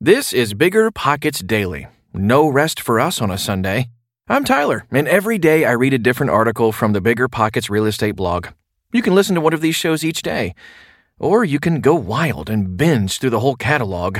[0.00, 1.86] This is Bigger Pockets Daily.
[2.12, 3.88] No rest for us on a Sunday.
[4.28, 7.86] I'm Tyler, and every day I read a different article from the Bigger Pockets real
[7.86, 8.48] estate blog.
[8.92, 10.54] You can listen to one of these shows each day,
[11.18, 14.18] or you can go wild and binge through the whole catalog.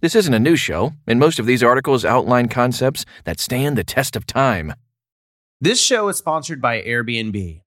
[0.00, 3.84] This isn't a new show, and most of these articles outline concepts that stand the
[3.84, 4.72] test of time.
[5.60, 7.60] This show is sponsored by Airbnb.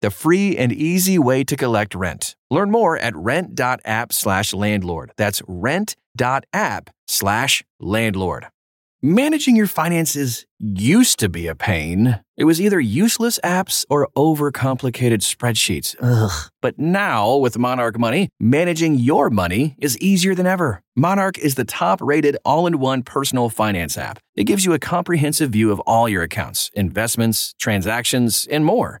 [0.00, 2.36] the free and easy way to collect rent.
[2.50, 5.12] Learn more at rent.app slash landlord.
[5.16, 8.46] That's rent.app slash landlord.
[9.02, 12.20] Managing your finances used to be a pain.
[12.36, 15.96] It was either useless apps or overcomplicated spreadsheets.
[16.02, 16.50] Ugh.
[16.60, 20.82] But now, with Monarch Money, managing your money is easier than ever.
[20.94, 24.18] Monarch is the top rated all in one personal finance app.
[24.34, 29.00] It gives you a comprehensive view of all your accounts, investments, transactions, and more.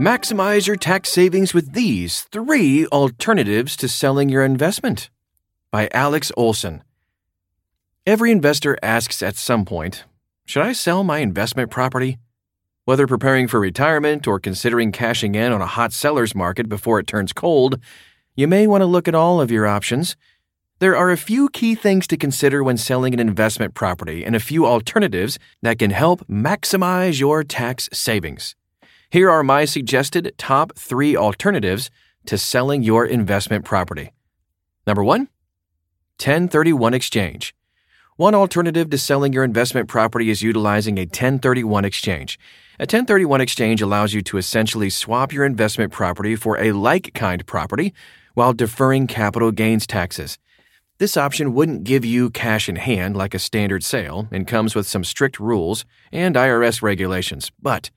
[0.00, 5.10] Maximize your tax savings with these three alternatives to selling your investment.
[5.70, 6.82] By Alex Olson.
[8.06, 10.04] Every investor asks at some point
[10.46, 12.16] Should I sell my investment property?
[12.86, 17.06] Whether preparing for retirement or considering cashing in on a hot seller's market before it
[17.06, 17.78] turns cold,
[18.34, 20.16] you may want to look at all of your options.
[20.78, 24.40] There are a few key things to consider when selling an investment property and a
[24.40, 28.56] few alternatives that can help maximize your tax savings.
[29.10, 31.90] Here are my suggested top three alternatives
[32.26, 34.12] to selling your investment property.
[34.86, 35.22] Number one,
[36.22, 37.52] 1031 exchange.
[38.14, 42.38] One alternative to selling your investment property is utilizing a 1031 exchange.
[42.78, 47.44] A 1031 exchange allows you to essentially swap your investment property for a like kind
[47.46, 47.92] property
[48.34, 50.38] while deferring capital gains taxes.
[50.98, 54.86] This option wouldn't give you cash in hand like a standard sale and comes with
[54.86, 57.90] some strict rules and IRS regulations, but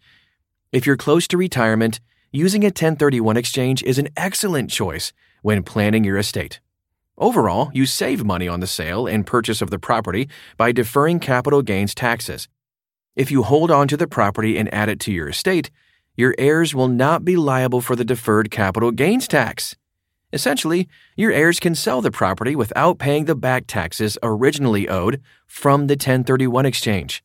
[0.74, 2.00] if you're close to retirement,
[2.31, 6.60] using a 1031 exchange is an excellent choice when planning your estate.
[7.16, 10.28] Overall, you save money on the sale and purchase of the property
[10.58, 12.48] by deferring capital gains taxes.
[13.16, 15.70] If you hold on to the property and add it to your estate,
[16.18, 19.75] your heirs will not be liable for the deferred capital gains tax.
[20.31, 25.86] Essentially, your heirs can sell the property without paying the back taxes originally owed from
[25.86, 27.24] the 1031 exchange.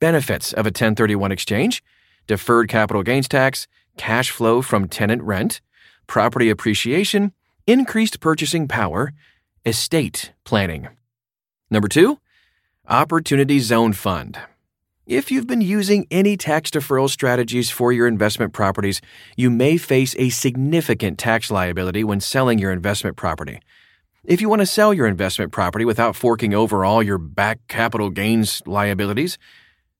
[0.00, 1.84] Benefits of a 1031 exchange
[2.28, 3.66] deferred capital gains tax,
[3.96, 5.60] cash flow from tenant rent,
[6.06, 7.32] property appreciation,
[7.66, 9.12] increased purchasing power,
[9.66, 10.88] estate planning.
[11.70, 12.18] Number two,
[12.88, 14.38] Opportunity Zone Fund.
[15.06, 19.00] If you've been using any tax deferral strategies for your investment properties,
[19.36, 23.60] you may face a significant tax liability when selling your investment property.
[24.24, 28.10] If you want to sell your investment property without forking over all your back capital
[28.10, 29.38] gains liabilities,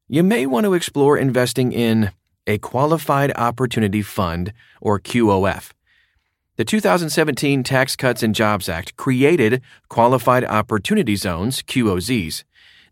[0.09, 2.13] you may want to explore investing in
[2.49, 5.71] a Qualified Opportunity Fund, or QOF.
[6.57, 12.43] The 2017 Tax Cuts and Jobs Act created Qualified Opportunity Zones, QOZs.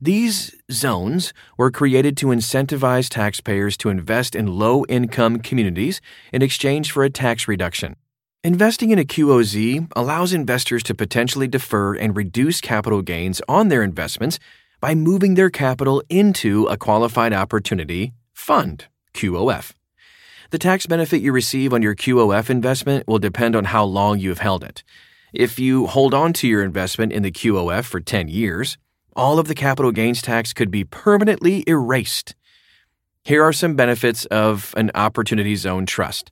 [0.01, 6.01] These zones were created to incentivize taxpayers to invest in low income communities
[6.33, 7.97] in exchange for a tax reduction.
[8.45, 13.83] Investing in a QOZ allows investors to potentially defer and reduce capital gains on their
[13.83, 14.39] investments
[14.81, 18.87] by moving their capital into a qualified opportunity fund,
[19.17, 19.73] QOF.
[20.51, 24.29] The tax benefit you receive on your QOF investment will depend on how long you
[24.29, 24.85] have held it.
[25.33, 28.79] If you hold on to your investment in the QOF for 10 years,
[29.17, 32.35] all of the capital gains tax could be permanently erased.
[33.25, 36.31] Here are some benefits of an Opportunity Zone Trust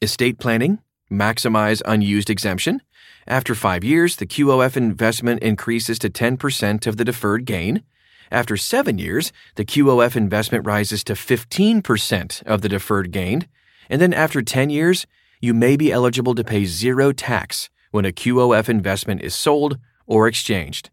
[0.00, 0.80] estate planning,
[1.10, 2.80] maximize unused exemption.
[3.26, 7.84] After five years, the QOF investment increases to 10% of the deferred gain.
[8.32, 13.46] After seven years, the QOF investment rises to 15% of the deferred gain.
[13.90, 15.06] And then after 10 years,
[15.42, 20.26] you may be eligible to pay zero tax when a QOF investment is sold or
[20.26, 20.88] exchanged.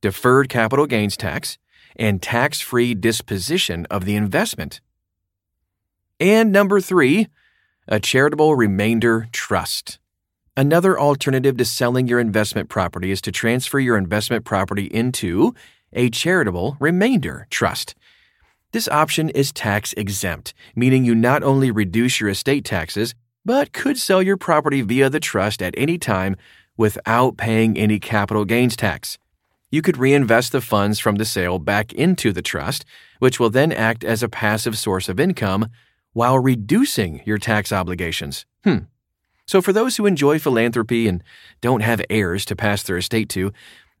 [0.00, 1.58] Deferred capital gains tax
[1.94, 4.80] and tax free disposition of the investment.
[6.18, 7.28] And number three,
[7.86, 9.98] a charitable remainder trust.
[10.56, 15.54] Another alternative to selling your investment property is to transfer your investment property into
[15.92, 17.94] a charitable remainder trust.
[18.72, 23.98] This option is tax exempt, meaning you not only reduce your estate taxes, but could
[23.98, 26.36] sell your property via the trust at any time
[26.76, 29.18] without paying any capital gains tax.
[29.70, 32.84] You could reinvest the funds from the sale back into the trust,
[33.18, 35.68] which will then act as a passive source of income
[36.12, 38.44] while reducing your tax obligations.
[38.64, 38.78] Hmm.
[39.46, 41.22] So, for those who enjoy philanthropy and
[41.60, 43.52] don't have heirs to pass their estate to,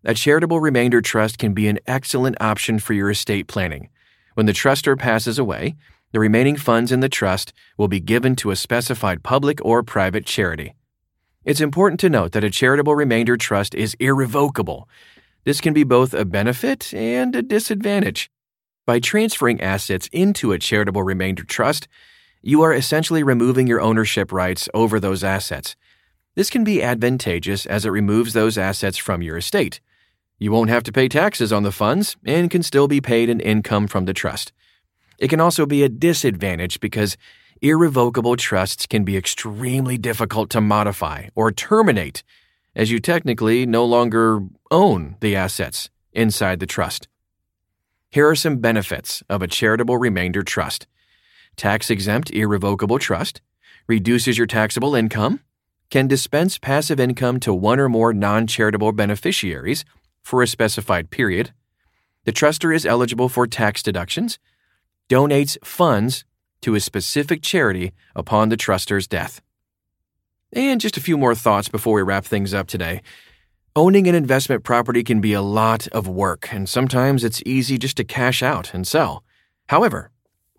[0.04, 3.88] a charitable remainder trust can be an excellent option for your estate planning.
[4.34, 5.76] When the trustor passes away,
[6.12, 10.26] the remaining funds in the trust will be given to a specified public or private
[10.26, 10.74] charity.
[11.44, 14.88] It's important to note that a charitable remainder trust is irrevocable.
[15.44, 18.30] This can be both a benefit and a disadvantage.
[18.86, 21.88] By transferring assets into a charitable remainder trust,
[22.42, 25.76] you are essentially removing your ownership rights over those assets.
[26.34, 29.80] This can be advantageous as it removes those assets from your estate.
[30.42, 33.38] You won't have to pay taxes on the funds and can still be paid an
[33.38, 34.52] income from the trust.
[35.16, 37.16] It can also be a disadvantage because
[37.60, 42.24] irrevocable trusts can be extremely difficult to modify or terminate,
[42.74, 47.06] as you technically no longer own the assets inside the trust.
[48.10, 50.88] Here are some benefits of a charitable remainder trust
[51.54, 53.40] tax exempt irrevocable trust,
[53.86, 55.38] reduces your taxable income,
[55.88, 59.84] can dispense passive income to one or more non charitable beneficiaries
[60.22, 61.52] for a specified period.
[62.24, 64.38] The truster is eligible for tax deductions,
[65.08, 66.24] donates funds
[66.62, 69.42] to a specific charity upon the truster's death.
[70.52, 73.02] And just a few more thoughts before we wrap things up today.
[73.74, 77.96] Owning an investment property can be a lot of work, and sometimes it's easy just
[77.96, 79.24] to cash out and sell.
[79.68, 80.10] However,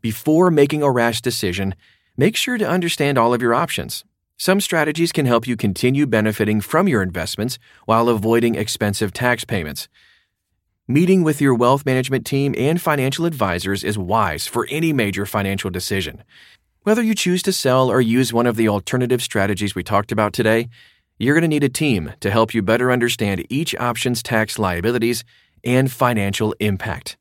[0.01, 1.75] before making a rash decision,
[2.17, 4.03] make sure to understand all of your options.
[4.45, 9.87] Some strategies can help you continue benefiting from your investments while avoiding expensive tax payments.
[10.85, 15.69] Meeting with your wealth management team and financial advisors is wise for any major financial
[15.69, 16.25] decision.
[16.81, 20.33] Whether you choose to sell or use one of the alternative strategies we talked about
[20.33, 20.67] today,
[21.17, 25.23] you're going to need a team to help you better understand each option's tax liabilities
[25.63, 27.15] and financial impact.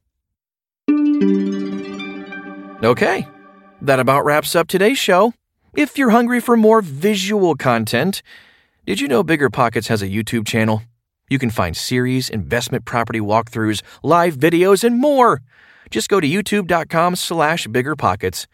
[2.82, 3.28] Okay,
[3.80, 5.32] that about wraps up today's show.
[5.74, 8.22] If you're hungry for more visual content,
[8.84, 10.82] did you know Bigger Pockets has a YouTube channel?
[11.30, 15.40] You can find series, investment property walkthroughs, live videos, and more.
[15.90, 18.46] Just go to youtube.com slash biggerpockets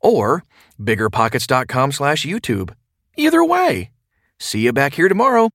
[0.00, 0.44] or
[0.78, 2.74] biggerpockets.com slash YouTube.
[3.16, 3.90] Either way.
[4.38, 5.48] See you back here tomorrow.